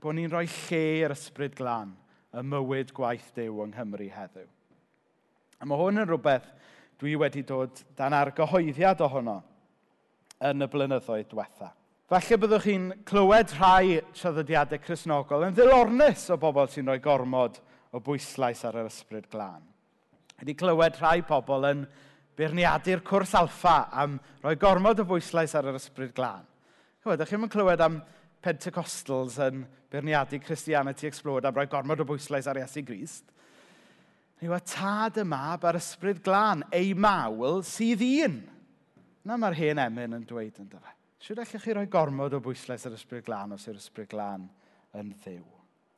[0.00, 1.92] bod ni'n rhoi lle i'r ysbryd glân
[2.34, 4.48] y mywyd gwaith Dyw yng Nghymru heddiw.
[5.60, 6.48] A mae hwn yn rhywbeth
[6.98, 9.42] dwi wedi dod dan argyhoeddiad ohono
[10.42, 11.70] yn y blynyddoedd diwetha.
[12.10, 17.60] Falle byddwch chi'n clywed rhai traddodiadau chrysnogol yn ddilornus o bobl sy'n rhoi gormod
[17.94, 19.62] o bwyslais ar yr ysbryd glân.
[20.40, 21.86] Wedi clywed rhai pobl yn
[22.36, 26.44] beirniadu'r cwrs alfa am rhoi gormod o bwyslais ar yr ysbryd glân.
[27.04, 28.02] Chywed, chi'n mynd clywed am
[28.44, 33.30] Pentecostals yn beirniadu Christianity Explored am roi gormod o bwyslais ar Iesu Grist.
[34.44, 38.42] Yw y mab ar ysbryd glân, ei mawl sydd un.
[39.24, 40.92] Na mae'r hen emyn yn dweud yn dyfa.
[41.24, 44.48] Siwr allwch chi roi gormod o bwyslais ar ysbryd glân os yw'r ysbryd glân
[45.00, 45.44] yn ddiw.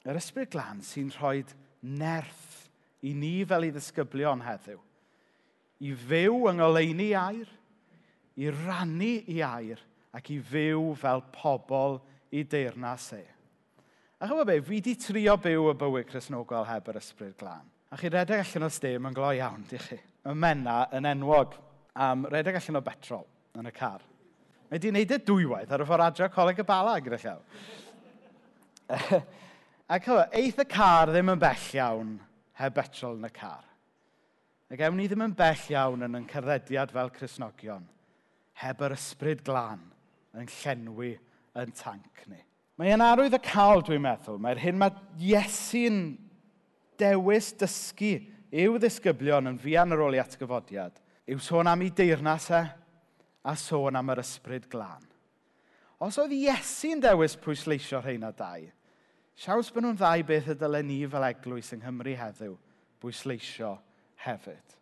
[0.07, 1.41] Yr ysbryd glân sy'n rhoi
[1.83, 2.69] nerth
[3.03, 4.79] i ni fel i ddisgyblion heddiw.
[5.83, 7.51] I fyw yng ngoleuni air,
[8.39, 9.83] i rannu i air
[10.17, 11.99] ac i fyw fel pobl
[12.31, 13.25] i deyrnas e.
[14.17, 17.67] A chyfo be, fi wedi trio byw y bywyd chrysnogol heb yr ysbryd glân.
[17.93, 19.99] A chi redeg allan o stem yn glo iawn, di chi.
[19.99, 21.59] Y mena yn enwog
[21.97, 24.05] am redeg allan o betrol yn y car.
[24.67, 27.43] Mae wedi wneud y dwywaith ar y ffordd adre coleg y bala gyda llaw.
[29.93, 32.17] a hywa, eith y car ddim yn bell iawn
[32.61, 33.65] heb betrol yn y car.
[34.73, 37.87] Ac ewn ni ddim yn bell iawn yn yn cyrrediad fel Cresnogion
[38.63, 39.85] heb yr ysbryd glân
[40.37, 41.15] yn llenwi
[41.57, 42.43] yn tanc ni.
[42.77, 44.41] Mae yna arwydd y cael, dwi'n meddwl.
[44.43, 46.01] Mae'r hyn mae Iesu'n
[47.01, 48.19] dewis dysgu
[48.53, 52.73] i'w ddisgyblion yn fian ar ôl i atgyfodiad yw sôn am ei deyrnasau e,
[53.47, 55.05] a sôn am yr ysbryd glân.
[56.03, 58.67] Os oedd Iesu'n dewis pwysleisio rheina dau,
[59.39, 62.57] siaws bod nhw'n ddau beth y dylen ni fel eglwys yng Nghymru heddiw
[63.03, 63.77] bwysleisio
[64.27, 64.75] hefyd.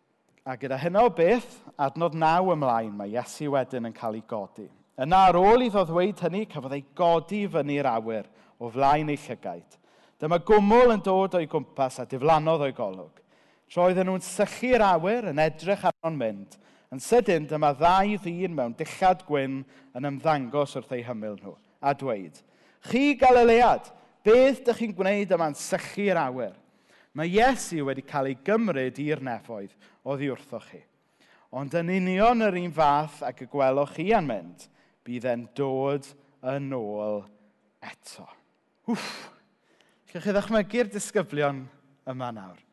[0.45, 4.67] A gyda hynna o beth, adnod naw ymlaen mae Iesu wedyn yn cael ei godi.
[5.01, 8.29] Yna ar ôl iddo ddweud hynny, cafodd ei godi fyny'r awyr
[8.59, 9.79] o flaen ei llygaid.
[10.21, 13.24] Dyma gwmwl yn dod o'i gwmpas a diflannodd o'i golwg.
[13.71, 16.57] Tra nhw'n sychu'r awyr yn edrych arno'n mynd,
[16.93, 19.63] yn sydyn dyma ddau ddyn mewn dillad gwyn
[19.97, 22.37] yn ymddangos wrth eu hymyl nhw, a dweud,
[22.85, 23.87] Chi Galilead,
[24.25, 26.53] beth dych chi'n gwneud yma'n sychu'r awyr?
[27.17, 29.73] Mae Iesu wedi cael ei gymryd i'r nefoedd
[30.05, 30.81] oddi wrthoch chi.
[31.55, 34.67] Ond yn union yr un fath ac y gwelwch chi yn mynd,
[35.07, 36.09] bydd e'n dod
[36.53, 37.23] yn ôl
[37.81, 38.27] eto.
[38.89, 39.31] Wff!
[40.11, 41.65] Chi'n chi ddechmygu'r disgyblion
[42.11, 42.64] yma nawr.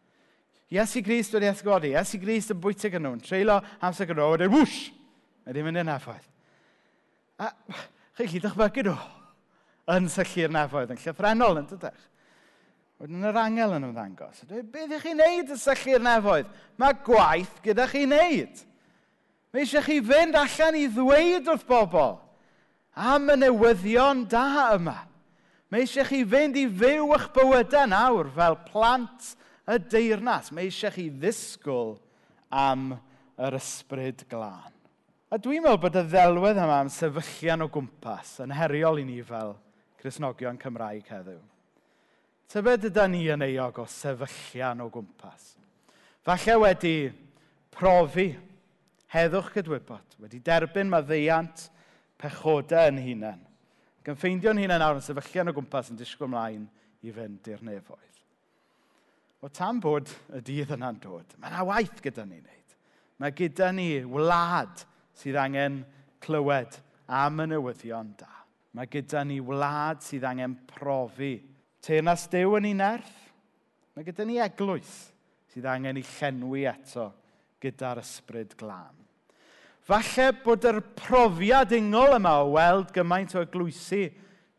[0.73, 1.93] Iesu Grist wedi esgodi.
[1.93, 4.31] Iesu Grist yn bwyta gan nhw'n treulio amser gan nhw.
[4.33, 4.79] Wedyn wwsh!
[5.49, 6.31] Wedi mynd i'r nefoedd.
[7.43, 7.51] A
[8.17, 8.97] chi chi dychmygu nhw
[9.93, 12.09] yn syllu'r nefoedd yn llyfrennol yn dydech.
[13.03, 14.45] Wedyn yr angel yn ymddangos.
[14.47, 16.51] Beth ych chi'n neud yn syllu'r nefoedd?
[16.79, 18.67] Mae gwaith gyda chi'n neud.
[19.53, 22.15] Mae eisiau chi fynd allan i ddweud wrth bobl
[22.93, 24.97] am y newyddion da yma.
[25.73, 29.33] Mae eisiau chi fynd i fyw eich bywydau nawr fel plant
[29.69, 30.51] y deyrnas.
[30.55, 31.97] Mae eisiau chi ddisgwyl
[32.53, 32.93] am
[33.41, 34.79] yr ysbryd glân.
[35.33, 39.23] A dwi'n meddwl bod y ddelwedd yma am sefyllian o gwmpas yn heriol i ni
[39.25, 39.55] fel
[40.03, 41.41] Cresnogion Cymraeg heddiw.
[42.53, 45.55] Tybed ydy ni yn eog o sefyllian o gwmpas.
[46.27, 46.97] Falle wedi
[47.73, 48.29] profi
[49.15, 51.65] heddwch gydwybod, wedi derbyn maddeiant
[52.21, 53.41] pechodau yn hunain.
[54.05, 56.69] Gan ffeindio'n hunain awr yn sefyllian o gwmpas yn disgwyl ymlaen
[57.03, 58.12] i fynd i'r nefoedd
[59.43, 62.77] o tan bod y dydd yna'n dod, mae yna waith gyda ni'n wneud.
[63.23, 64.85] Mae gyda ni wlad
[65.19, 65.81] sydd angen
[66.23, 66.79] clywed
[67.11, 68.31] am y newyddion da.
[68.73, 71.35] Mae gyda ni wlad sydd angen profi.
[71.83, 73.19] Teirnas Dew yn ei erth,
[73.97, 74.95] mae gyda ni eglwys
[75.51, 77.11] sydd angen ei llenwi eto
[77.63, 78.95] gyda'r ysbryd glân.
[79.83, 84.05] Falle bod yr profiad ungol yma o weld gymaint o eglwysu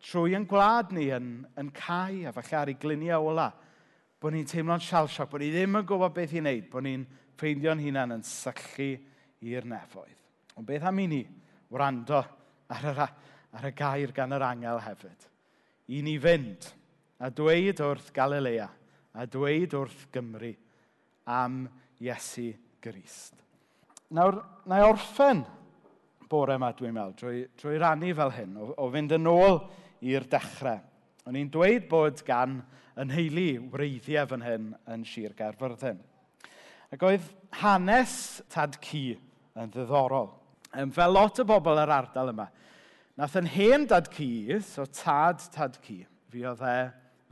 [0.04, 3.54] trwy yn gwlad ni yn, yn cael, a falle ar ei gliniau ola
[4.24, 7.02] bod ni'n teimlo'n sialsioc, bod ni ddim yn gwybod beth i wneud, bod ni'n
[7.36, 8.94] ffeindio'n hunan yn sychu
[9.44, 10.22] i'r nefoedd.
[10.56, 11.20] Ond beth am i ni
[11.74, 12.22] wrando
[12.72, 13.02] ar, yr,
[13.60, 15.28] ar y gair gan yr angel hefyd?
[15.92, 16.70] I ni fynd
[17.20, 18.70] a dweud wrth Galilea,
[19.12, 20.54] a dweud wrth Gymru
[21.28, 21.66] am
[22.00, 22.48] Iesu
[22.80, 23.36] Grist.
[24.16, 24.40] Nawr,
[24.72, 25.44] na i orffen
[26.32, 29.60] bore yma, dwi'n meddwl, drwy, drwy rannu fel hyn, o, o fynd yn ôl
[30.08, 30.80] i'r dechrau.
[31.24, 32.58] O'n i'n dweud bod gan
[33.00, 36.02] yn heili wreiddiau fan hyn yn Sir Gaerfyrddin.
[36.94, 37.30] Ac oedd
[37.62, 38.16] hanes
[38.54, 39.14] tad cu
[39.58, 40.30] yn ddiddorol.
[40.74, 42.48] Um, fel lot o bobl yr ardal yma,
[43.18, 46.00] nath yn hen dad cu, so tad tad cu,
[46.34, 46.78] fi oedd e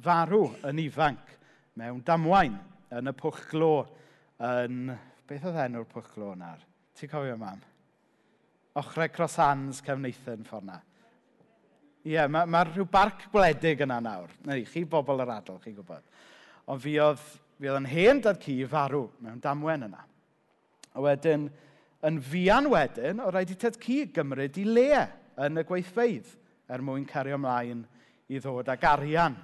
[0.05, 1.33] farw yn ifanc
[1.77, 2.59] mewn damwain
[2.93, 3.73] yn y pwch glo
[4.41, 4.93] yn...
[5.27, 6.53] Beth oedd enw'r pwch glo yna?
[6.99, 7.61] Ti'n cofio, mam?
[8.81, 10.79] Ochrau Crosans Cefneithyn ffordd na.
[12.01, 14.31] Ie, yeah, mae ma rhyw barc gwledig yna nawr.
[14.47, 16.05] Na i, chi bobl yr adl, chi'n gwybod.
[16.73, 17.21] Ond fi oedd,
[17.61, 20.01] fi oedd yn hen dad ci farw mewn damwen yna.
[20.97, 21.45] A wedyn,
[22.07, 24.87] yn fian wedyn, o rhaid i tad cu gymryd i le
[25.45, 26.33] yn y gweithfeidd
[26.71, 27.85] er mwyn cario ymlaen
[28.31, 29.37] i ddod ag arian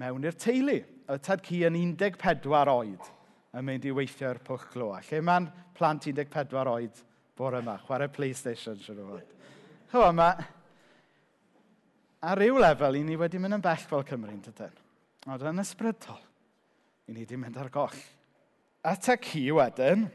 [0.00, 0.78] mewn i'r teulu.
[1.12, 3.12] Y tad cu yn 14 oed
[3.52, 4.92] yn mynd i weithio i'r pwch glo.
[4.96, 7.04] A lle mae'n plant 14 oed
[7.36, 9.38] bore yma, chwarae PlayStation, siwr o fod.
[9.92, 10.46] Chwa, mae
[12.22, 14.74] ar ryw lefel, i ni wedi mynd yn bell fel Cymru, yn dydyn.
[15.30, 16.20] Ond yn ysbrydol,
[17.10, 17.98] i ni wedi mynd ar goll.
[18.86, 20.06] Atec hi wedyn,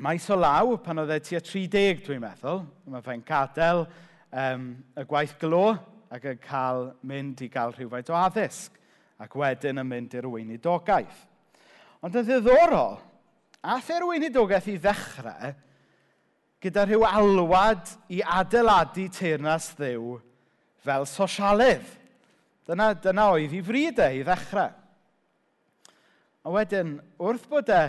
[0.00, 5.04] maes o law, pan oedd e tua 30, dwi'n meddwl, mae fe'n gadael um, y
[5.08, 5.72] gwaith glo
[6.12, 8.78] ac yn cael mynd i gael rhywfaint o addysg,
[9.20, 11.24] ac wedyn yn mynd i'r weinidogaeth.
[12.04, 12.96] Ond yn ddiddorol,
[13.68, 15.52] ath e'r weinidogaeth i ddechrau
[16.62, 20.16] gyda rhyw alwad i adeiladu teirnas ddiw
[20.84, 21.86] fel sosialydd.
[22.68, 24.74] Dyna, dyna oedd ei fryd e i ddechrau.
[26.44, 27.82] A wedyn, wrth bod e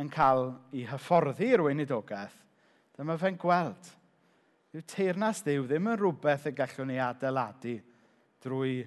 [0.00, 2.36] yn cael ei hyfforddi i'r weinidogaeth,
[2.98, 3.90] dyma fe'n gweld.
[4.74, 7.76] Yw teirnas Dyw ddim yn rhywbeth y gallwn ni adeiladu
[8.42, 8.80] drwy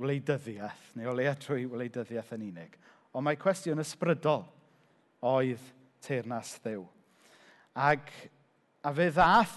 [0.00, 2.76] wleidyddiaeth, neu o leia trwy wleidyddiaeth yn unig.
[3.12, 4.46] Ond mae cwestiwn ysbrydol
[5.28, 5.62] oedd
[6.04, 6.84] teirnas Dyw.
[7.76, 8.08] Ac,
[8.80, 9.56] a fe ddath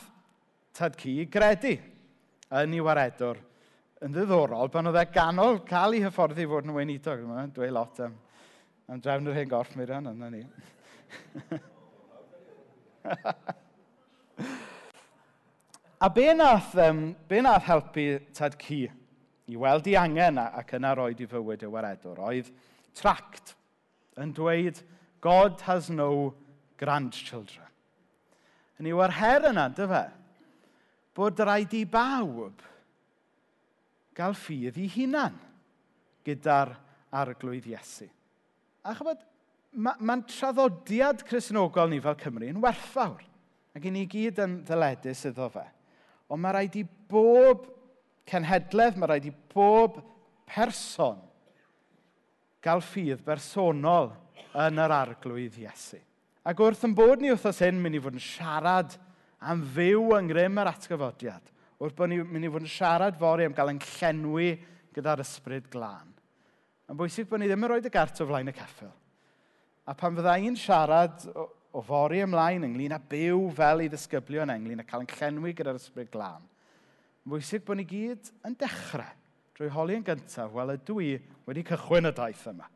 [0.76, 1.78] tad cu gredu
[2.58, 3.38] yn ei waredwr.
[4.06, 7.20] Yn ddiddorol, pan oedd e ganol cael ei hyfforddi fod yn weinidog.
[7.56, 8.14] Dwi'n lot am,
[8.88, 10.44] am drefn yr hen gorff Miriam, yna ni.
[16.00, 18.88] a be nath, um, be nath helpu tad cu
[19.50, 22.50] i weld i angen ac yna roed i fywyd y waredwr oedd
[22.98, 23.56] tract
[24.22, 24.78] yn dweud
[25.24, 26.36] God has no
[26.80, 27.68] grandchildren.
[28.80, 30.04] Yn i'w arher yna, dy fe?
[31.19, 32.62] bod rhaid i bawb
[34.15, 35.36] gael ffydd i hunan
[36.27, 36.71] gyda'r
[37.19, 38.08] arglwydd Iesu.
[38.88, 39.21] A chybod,
[39.75, 43.23] mae'n ma, traddodiad chrysnogol ni fel Cymru yn werthfawr.
[43.75, 45.65] Ac i ni gyd yn ddyledus iddo fe.
[46.29, 47.67] Ond mae rhaid i bob
[48.29, 49.99] cenhedledd, mae rhaid i bob
[50.49, 51.19] person
[52.63, 54.12] gael ffydd bersonol
[54.65, 55.99] yn yr arglwydd Iesu.
[56.47, 58.95] Ac wrth yn bod ni wrthos hyn, mynd i fod yn siarad
[59.40, 61.52] am fyw yng ngrym yr atgyfodiad.
[61.80, 64.50] Wrth bod ni'n mynd i fod yn siarad fori am gael yn llenwi
[64.96, 66.10] gyda'r ysbryd glân.
[66.90, 68.92] Yn bwysig bod ni ddim yn rhoi dy gart o flaen y ceffil.
[69.88, 71.46] A pan fydda i'n siarad o,
[71.78, 75.80] o fori ymlaen ynglyn â byw fel i ddisgyblion ynglyn a cael yn llenwi gyda'r
[75.80, 76.44] ysbryd glân,
[77.24, 79.16] yn bwysig bod ni gyd yn dechrau
[79.60, 81.08] drwy holi yn gyntaf, wel ydw i
[81.44, 82.68] wedi cychwyn y daith yma.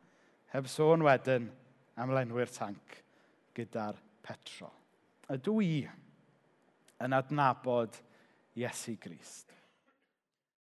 [0.52, 1.46] Heb sôn wedyn
[1.96, 2.98] am lenwi'r tanc
[3.56, 4.74] gyda'r petrol.
[5.32, 5.70] Ydw i
[7.04, 8.00] yn adnabod
[8.58, 9.52] Iesu Grist.